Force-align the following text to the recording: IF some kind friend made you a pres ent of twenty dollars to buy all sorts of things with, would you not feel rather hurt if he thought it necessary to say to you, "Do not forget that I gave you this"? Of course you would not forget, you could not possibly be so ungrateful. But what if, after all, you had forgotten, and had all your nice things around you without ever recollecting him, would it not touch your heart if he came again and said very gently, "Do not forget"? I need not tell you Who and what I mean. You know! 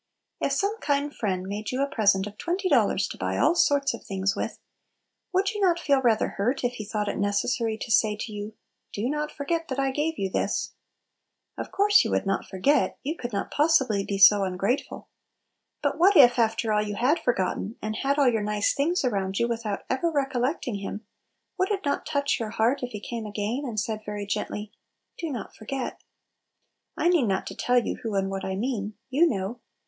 IF 0.41 0.51
some 0.53 0.79
kind 0.79 1.15
friend 1.15 1.45
made 1.45 1.69
you 1.69 1.79
a 1.83 1.87
pres 1.87 2.15
ent 2.15 2.25
of 2.25 2.35
twenty 2.39 2.67
dollars 2.67 3.07
to 3.07 3.19
buy 3.19 3.37
all 3.37 3.53
sorts 3.53 3.93
of 3.93 4.03
things 4.03 4.35
with, 4.35 4.57
would 5.31 5.51
you 5.51 5.61
not 5.61 5.79
feel 5.79 6.01
rather 6.01 6.27
hurt 6.29 6.63
if 6.63 6.73
he 6.73 6.85
thought 6.85 7.07
it 7.07 7.19
necessary 7.19 7.77
to 7.77 7.91
say 7.91 8.15
to 8.15 8.31
you, 8.33 8.55
"Do 8.93 9.07
not 9.07 9.31
forget 9.31 9.67
that 9.67 9.77
I 9.77 9.91
gave 9.91 10.17
you 10.17 10.27
this"? 10.27 10.71
Of 11.55 11.71
course 11.71 12.03
you 12.03 12.09
would 12.09 12.25
not 12.25 12.47
forget, 12.47 12.97
you 13.03 13.15
could 13.15 13.31
not 13.31 13.51
possibly 13.51 14.03
be 14.03 14.17
so 14.17 14.43
ungrateful. 14.43 15.07
But 15.83 15.99
what 15.99 16.17
if, 16.17 16.39
after 16.39 16.73
all, 16.73 16.81
you 16.81 16.95
had 16.95 17.19
forgotten, 17.19 17.75
and 17.79 17.97
had 17.97 18.17
all 18.17 18.27
your 18.27 18.41
nice 18.41 18.73
things 18.73 19.05
around 19.05 19.37
you 19.37 19.47
without 19.47 19.83
ever 19.87 20.09
recollecting 20.11 20.77
him, 20.79 21.05
would 21.59 21.69
it 21.69 21.85
not 21.85 22.07
touch 22.07 22.39
your 22.39 22.49
heart 22.49 22.81
if 22.81 22.89
he 22.89 22.99
came 22.99 23.27
again 23.27 23.65
and 23.65 23.79
said 23.79 24.01
very 24.03 24.25
gently, 24.25 24.71
"Do 25.19 25.29
not 25.29 25.55
forget"? 25.55 26.01
I 26.97 27.07
need 27.07 27.27
not 27.27 27.45
tell 27.45 27.77
you 27.85 27.97
Who 28.01 28.15
and 28.15 28.31
what 28.31 28.43
I 28.43 28.55
mean. 28.55 28.95
You 29.11 29.27
know! 29.27 29.59